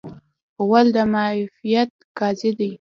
[0.65, 2.69] غول د معافیت قاضي دی.